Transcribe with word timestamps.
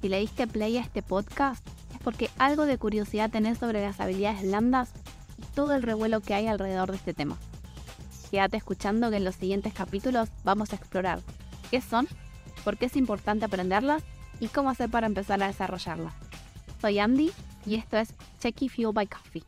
Si 0.00 0.08
le 0.08 0.20
diste 0.20 0.46
play 0.46 0.76
a 0.76 0.80
este 0.80 1.02
podcast, 1.02 1.66
es 1.92 1.98
porque 2.02 2.30
algo 2.38 2.66
de 2.66 2.78
curiosidad 2.78 3.30
tenés 3.30 3.58
sobre 3.58 3.82
las 3.82 4.00
habilidades 4.00 4.42
blandas 4.42 4.92
y 5.38 5.42
todo 5.54 5.74
el 5.74 5.82
revuelo 5.82 6.20
que 6.20 6.34
hay 6.34 6.46
alrededor 6.46 6.90
de 6.90 6.96
este 6.96 7.14
tema. 7.14 7.36
Quédate 8.30 8.56
escuchando 8.56 9.10
que 9.10 9.16
en 9.16 9.24
los 9.24 9.34
siguientes 9.34 9.72
capítulos 9.72 10.28
vamos 10.44 10.72
a 10.72 10.76
explorar 10.76 11.20
qué 11.70 11.80
son, 11.80 12.06
por 12.64 12.76
qué 12.76 12.86
es 12.86 12.96
importante 12.96 13.44
aprenderlas 13.44 14.02
y 14.38 14.48
cómo 14.48 14.70
hacer 14.70 14.90
para 14.90 15.06
empezar 15.06 15.42
a 15.42 15.48
desarrollarlas. 15.48 16.14
Soy 16.80 16.98
Andy 16.98 17.32
y 17.66 17.74
esto 17.74 17.96
es 17.96 18.14
Checky 18.38 18.68
Fuel 18.68 18.92
by 18.92 19.06
Coffee. 19.06 19.42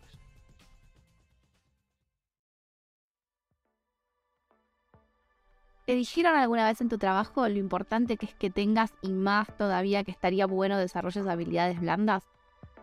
¿Te 5.91 5.96
dijeron 5.96 6.36
alguna 6.36 6.66
vez 6.66 6.80
en 6.80 6.88
tu 6.88 6.98
trabajo 6.98 7.48
lo 7.48 7.59
importante 7.59 8.17
que 8.17 8.26
es 8.26 8.35
que 8.36 8.49
tengas 8.49 8.94
y 9.03 9.12
más 9.12 9.49
todavía 9.57 10.04
que 10.04 10.13
estaría 10.13 10.46
bueno 10.46 10.79
desarrolles 10.79 11.26
habilidades 11.26 11.80
blandas? 11.80 12.22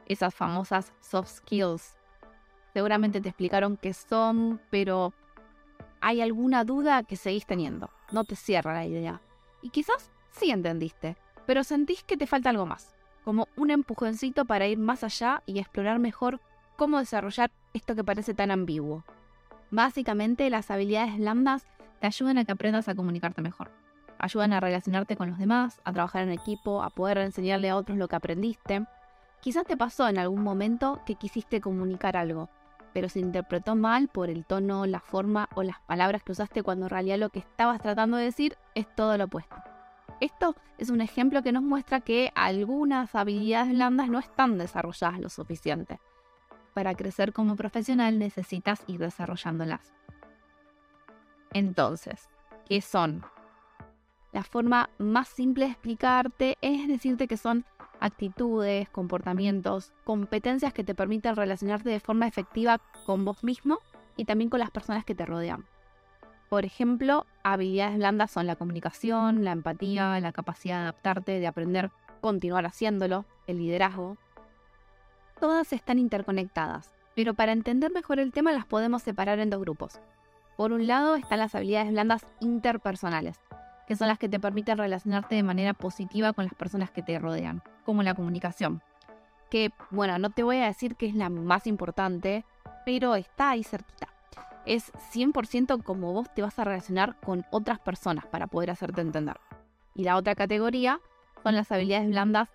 Esas 0.07 0.35
famosas 0.35 0.91
soft 0.99 1.30
skills. 1.30 1.95
Seguramente 2.73 3.21
te 3.21 3.30
explicaron 3.30 3.77
qué 3.77 3.93
son, 3.93 4.59
pero 4.70 5.13
hay 6.02 6.20
alguna 6.20 6.66
duda 6.66 7.03
que 7.03 7.16
seguís 7.16 7.45
teniendo. 7.45 7.89
No 8.11 8.25
te 8.25 8.35
cierra 8.35 8.73
la 8.73 8.85
idea. 8.85 9.21
Y 9.61 9.69
quizás 9.69 10.11
sí 10.31 10.52
entendiste, 10.52 11.16
pero 11.45 11.63
sentís 11.63 12.03
que 12.03 12.17
te 12.17 12.27
falta 12.27 12.49
algo 12.49 12.66
más, 12.66 12.94
como 13.23 13.47
un 13.55 13.71
empujoncito 13.71 14.44
para 14.44 14.67
ir 14.67 14.80
más 14.80 15.05
allá 15.05 15.44
y 15.45 15.59
explorar 15.59 15.99
mejor 15.99 16.41
cómo 16.75 16.99
desarrollar 16.99 17.52
esto 17.71 17.95
que 17.95 18.03
parece 18.03 18.33
tan 18.33 18.52
ambiguo. 18.52 19.05
Básicamente, 19.71 20.49
las 20.49 20.69
habilidades 20.71 21.17
blandas 21.17 21.66
te 21.99 22.07
ayudan 22.07 22.37
a 22.37 22.45
que 22.45 22.51
aprendas 22.51 22.87
a 22.87 22.95
comunicarte 22.95 23.41
mejor. 23.41 23.71
Ayudan 24.19 24.53
a 24.53 24.59
relacionarte 24.59 25.15
con 25.15 25.29
los 25.29 25.38
demás, 25.38 25.79
a 25.83 25.93
trabajar 25.93 26.23
en 26.23 26.31
equipo, 26.31 26.81
a 26.83 26.89
poder 26.89 27.19
enseñarle 27.19 27.69
a 27.69 27.75
otros 27.75 27.97
lo 27.97 28.08
que 28.08 28.16
aprendiste. 28.16 28.85
Quizás 29.41 29.66
te 29.66 29.77
pasó 29.77 30.07
en 30.07 30.17
algún 30.17 30.41
momento 30.41 31.02
que 31.05 31.16
quisiste 31.16 31.61
comunicar 31.61 32.17
algo, 32.17 32.49
pero 32.94 33.09
se 33.09 33.19
interpretó 33.19 33.75
mal 33.75 34.07
por 34.07 34.30
el 34.30 34.45
tono, 34.45 34.85
la 34.85 34.99
forma 34.99 35.49
o 35.55 35.63
las 35.63 35.80
palabras 35.81 36.23
que 36.23 36.31
usaste 36.31 36.63
cuando 36.63 36.88
en 36.88 36.89
realidad 36.89 37.19
lo 37.19 37.30
que 37.30 37.39
estabas 37.39 37.80
tratando 37.81 38.17
de 38.17 38.25
decir 38.25 38.57
es 38.73 38.88
todo 38.95 39.17
lo 39.17 39.25
opuesto. 39.25 39.55
Esto 40.19 40.55
es 40.79 40.89
un 40.89 41.02
ejemplo 41.02 41.44
que 41.44 41.52
nos 41.52 41.61
muestra 41.61 42.02
que 42.02 42.31
algunas 42.33 43.13
habilidades 43.13 43.69
blandas 43.69 44.09
no 44.09 44.17
están 44.17 44.57
desarrolladas 44.57 45.19
lo 45.19 45.29
suficiente. 45.29 46.00
Para 46.73 46.95
crecer 46.95 47.33
como 47.33 47.55
profesional 47.55 48.17
necesitas 48.17 48.83
ir 48.88 49.00
desarrollándolas. 49.00 49.94
Entonces, 51.58 52.30
¿qué 52.67 52.81
son? 52.81 53.25
La 54.31 54.44
forma 54.44 54.91
más 55.00 55.27
simple 55.27 55.66
de 55.66 55.72
explicarte 55.72 56.55
es 56.61 56.88
decirte 56.88 57.27
que 57.27 57.36
son 57.36 57.66
actitudes, 58.00 58.88
comportamientos, 58.89 59.91
competencias 60.03 60.72
que 60.72 60.83
te 60.83 60.94
permiten 60.94 61.35
relacionarte 61.35 61.89
de 61.89 62.00
forma 62.00 62.28
efectiva 62.28 62.80
con 63.08 63.25
vos 63.25 63.44
mismo 63.44 63.80
y 64.16 64.25
también 64.25 64.52
con 64.52 64.59
las 64.59 64.69
personas 64.69 65.03
que 65.03 65.16
te 65.16 65.25
rodean. 65.25 65.66
Por 66.47 66.63
ejemplo, 66.63 67.25
habilidades 67.41 67.97
blandas 67.97 68.30
son 68.30 68.45
la 68.45 68.55
comunicación, 68.55 69.44
la 69.44 69.53
empatía, 69.53 70.19
la 70.19 70.33
capacidad 70.33 70.75
de 70.75 70.81
adaptarte, 70.83 71.39
de 71.39 71.47
aprender, 71.47 71.89
continuar 72.22 72.67
haciéndolo, 72.67 73.25
el 73.47 73.58
liderazgo. 73.58 74.17
Todas 75.39 75.73
están 75.73 75.97
interconectadas, 75.97 76.94
pero 77.16 77.33
para 77.33 77.52
entender 77.52 77.91
mejor 77.91 78.19
el 78.19 78.31
tema 78.31 78.52
las 78.52 78.67
podemos 78.67 79.02
separar 79.02 79.39
en 79.39 79.50
dos 79.50 79.61
grupos. 79.61 80.00
Por 80.58 80.73
un 80.73 80.88
lado 80.88 81.16
están 81.16 81.38
las 81.38 81.53
habilidades 81.53 81.91
blandas 81.91 82.25
interpersonales, 82.39 83.39
que 83.88 83.95
son 83.95 84.08
las 84.08 84.17
que 84.17 84.27
te 84.27 84.39
permiten 84.39 84.80
relacionarte 84.80 85.36
de 85.36 85.44
manera 85.44 85.75
positiva 85.75 86.33
con 86.33 86.45
las 86.45 86.55
personas 86.55 86.89
que 86.89 87.03
te 87.03 87.19
rodean, 87.19 87.61
como 87.86 88.02
la 88.02 88.16
comunicación. 88.16 88.81
Que, 89.52 89.69
bueno, 89.91 90.17
no 90.17 90.31
te 90.31 90.41
voy 90.41 90.58
a 90.58 90.66
decir 90.66 90.95
que 90.95 91.05
es 91.05 91.13
la 91.13 91.29
más 91.29 91.68
importante, 91.68 92.44
pero 92.85 93.13
está 93.13 93.51
ahí 93.51 93.63
cerquita. 93.63 94.07
Es 94.66 94.91
100% 95.13 95.84
como 95.84 96.12
vos 96.12 96.28
te 96.34 96.41
vas 96.41 96.57
a 96.57 96.63
relacionar 96.63 97.18
con 97.24 97.45
otras 97.51 97.79
personas 97.79 98.25
para 98.25 98.47
poder 98.47 98.72
hacerte 98.72 99.01
entender. 99.01 99.39
Y 99.94 100.06
la 100.06 100.18
otra 100.18 100.34
categoría 100.34 101.00
son 101.44 101.56
las 101.56 101.72
habilidades 101.72 102.09
blandas 102.09 102.50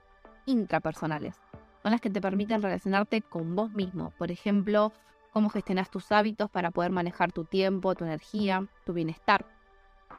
intrapersonales. 0.44 1.36
Son 1.84 1.92
las 1.92 2.00
que 2.00 2.10
te 2.10 2.20
permiten 2.20 2.62
relacionarte 2.62 3.22
con 3.22 3.54
vos 3.54 3.70
mismo. 3.70 4.10
Por 4.18 4.32
ejemplo, 4.32 4.92
cómo 5.32 5.48
gestionas 5.48 5.90
tus 5.90 6.12
hábitos 6.12 6.50
para 6.50 6.70
poder 6.70 6.92
manejar 6.92 7.32
tu 7.32 7.44
tiempo, 7.44 7.94
tu 7.94 8.04
energía, 8.04 8.66
tu 8.84 8.92
bienestar. 8.92 9.46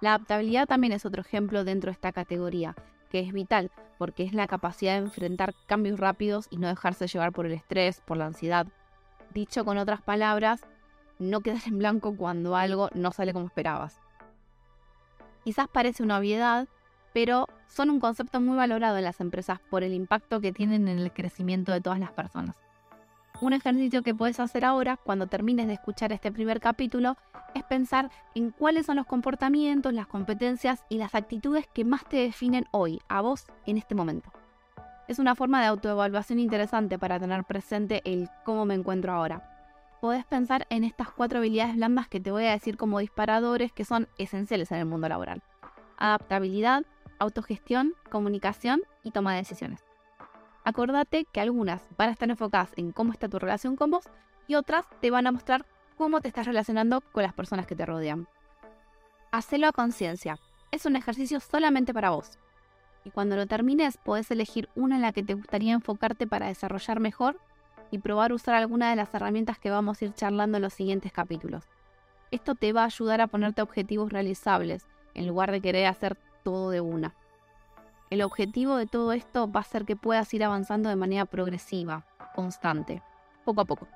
La 0.01 0.16
adaptabilidad 0.16 0.68
también 0.68 0.94
es 0.94 1.06
otro 1.06 1.22
ejemplo 1.22 1.63
dentro 1.63 1.90
de 1.90 1.94
esta 1.94 2.12
categoría, 2.12 2.75
que 3.09 3.19
es 3.19 3.31
vital 3.31 3.72
porque 3.97 4.24
es 4.24 4.34
la 4.34 4.47
capacidad 4.47 4.94
de 4.94 5.06
enfrentar 5.06 5.53
cambios 5.68 6.00
rápidos 6.00 6.47
y 6.50 6.57
no 6.57 6.68
dejarse 6.68 7.07
llevar 7.07 7.31
por 7.31 7.46
el 7.46 7.53
estrés, 7.53 8.01
por 8.01 8.18
la 8.18 8.25
ansiedad. 8.25 8.68
Dicho 9.34 9.63
con 9.63 9.78
otras 9.78 10.01
palabras, 10.01 10.66
no 11.19 11.41
quedas 11.41 11.68
en 11.68 11.78
blanco 11.78 12.18
cuando 12.18 12.56
algo 12.56 12.90
no 12.94 13.12
sale 13.12 13.34
como 13.34 13.45
esperabas. 13.45 14.01
Quizás 15.44 15.68
parece 15.68 16.03
una 16.03 16.18
obviedad, 16.18 16.68
pero 17.13 17.47
son 17.68 17.90
un 17.90 18.00
concepto 18.00 18.41
muy 18.41 18.57
valorado 18.57 18.97
en 18.97 19.03
las 19.03 19.22
empresas 19.22 19.59
por 19.69 19.84
el 19.84 19.94
impacto 19.94 20.41
que 20.41 20.51
tienen 20.51 20.88
en 20.88 21.00
el 21.00 21.13
crecimiento 21.13 21.72
de 21.72 21.81
todas 21.81 22.00
las 22.00 22.12
personas. 22.12 22.57
Un 23.41 23.53
ejercicio 23.53 24.03
que 24.03 24.16
puedes 24.16 24.39
hacer 24.39 24.63
ahora, 24.63 24.97
cuando 24.97 25.27
termines 25.27 25.67
de 25.67 25.73
escuchar 25.73 26.11
este 26.13 26.31
primer 26.31 26.59
capítulo, 26.59 27.17
es 27.55 27.63
pensar 27.63 28.09
en 28.35 28.51
cuáles 28.51 28.85
son 28.85 28.95
los 28.95 29.05
comportamientos, 29.05 29.94
las 29.94 30.07
competencias 30.07 30.85
y 30.88 30.97
las 30.97 31.13
actitudes 31.16 31.67
que 31.73 31.83
más 31.83 32.05
te 32.05 32.17
definen 32.17 32.66
hoy, 32.71 33.01
a 33.09 33.21
vos, 33.21 33.45
en 33.66 33.77
este 33.77 33.95
momento. 33.95 34.31
Es 35.07 35.19
una 35.19 35.35
forma 35.35 35.59
de 35.59 35.67
autoevaluación 35.67 36.39
interesante 36.39 36.97
para 36.97 37.19
tener 37.19 37.44
presente 37.44 38.01
el 38.05 38.29
cómo 38.45 38.66
me 38.66 38.75
encuentro 38.75 39.11
ahora. 39.11 39.50
Podés 40.00 40.25
pensar 40.25 40.65
en 40.69 40.83
estas 40.83 41.11
cuatro 41.11 41.39
habilidades 41.39 41.75
blandas 41.75 42.07
que 42.07 42.19
te 42.19 42.31
voy 42.31 42.45
a 42.45 42.51
decir 42.51 42.77
como 42.77 43.00
disparadores 43.00 43.71
que 43.71 43.83
son 43.83 44.07
esenciales 44.17 44.71
en 44.71 44.77
el 44.77 44.85
mundo 44.85 45.09
laboral. 45.09 45.41
Adaptabilidad, 45.97 46.85
autogestión, 47.19 47.94
comunicación 48.09 48.81
y 49.03 49.11
toma 49.11 49.31
de 49.31 49.39
decisiones. 49.39 49.92
Acordate 50.66 51.25
que 51.25 51.41
algunas 51.41 51.81
van 51.97 52.09
a 52.09 52.12
estar 52.13 52.29
enfocadas 52.29 52.72
en 52.78 52.91
cómo 52.91 53.12
está 53.12 53.28
tu 53.28 53.38
relación 53.38 53.75
con 53.75 53.91
vos 53.91 54.06
y 54.47 54.56
otras 54.56 54.85
te 55.01 55.12
van 55.12 55.28
a 55.28 55.31
mostrar 55.31 55.66
cómo 55.97 56.22
te 56.22 56.28
estás 56.28 56.47
relacionando 56.47 57.01
con 57.01 57.24
las 57.24 57.34
personas 57.34 57.68
que 57.68 57.75
te 57.75 57.85
rodean. 57.85 58.28
Hacelo 59.31 59.68
a 59.68 59.72
conciencia. 59.72 60.40
Es 60.72 60.85
un 60.85 60.96
ejercicio 60.96 61.40
solamente 61.40 61.94
para 61.94 62.12
vos. 62.12 62.40
Y 63.03 63.12
cuando 63.12 63.35
lo 63.35 63.46
termines, 63.46 63.97
podés 63.97 64.31
elegir 64.31 64.69
una 64.75 64.96
en 64.96 65.01
la 65.01 65.12
que 65.12 65.24
te 65.24 65.34
gustaría 65.34 65.74
enfocarte 65.74 66.28
para 66.28 66.47
desarrollar 66.47 67.00
mejor 67.00 67.40
y 67.91 68.00
probar 68.00 68.31
usar 68.31 68.56
alguna 68.56 68.90
de 68.90 68.95
las 68.95 69.13
herramientas 69.13 69.59
que 69.59 69.69
vamos 69.69 70.01
a 70.01 70.06
ir 70.06 70.13
charlando 70.13 70.57
en 70.57 70.63
los 70.63 70.74
siguientes 70.74 71.12
capítulos. 71.12 71.66
Esto 72.31 72.56
te 72.56 72.74
va 72.74 72.84
a 72.84 72.85
ayudar 72.85 73.22
a 73.22 73.28
ponerte 73.28 73.62
objetivos 73.62 74.12
realizables 74.12 74.88
en 75.13 75.28
lugar 75.28 75.51
de 75.51 75.62
querer 75.62 75.88
hacer 75.88 76.18
todo 76.44 76.69
de 76.69 76.81
una. 76.81 77.13
El 78.09 78.21
objetivo 78.21 78.75
de 78.75 78.85
todo 78.85 79.11
esto 79.13 79.51
va 79.51 79.61
a 79.61 79.63
ser 79.63 79.85
que 79.85 79.95
puedas 79.95 80.33
ir 80.33 80.43
avanzando 80.43 80.89
de 80.89 80.95
manera 80.95 81.25
progresiva, 81.25 82.05
constante, 82.35 83.01
poco 83.43 83.61
a 83.61 83.65
poco. 83.65 83.87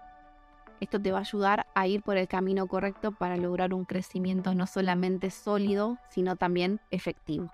Esto 0.80 1.02
te 1.02 1.12
va 1.12 1.20
a 1.20 1.22
ayudar 1.22 1.66
a 1.74 1.88
ir 1.88 2.04
por 2.04 2.18
el 2.18 2.28
camino 2.28 2.68
correcto 2.68 3.12
para 3.12 3.38
lograr 3.38 3.74
un 3.74 3.86
crecimiento 3.86 4.54
no 4.54 4.68
solamente 4.68 5.32
sólido, 5.32 5.98
sino 6.10 6.36
también 6.36 6.80
efectivo. 6.92 7.52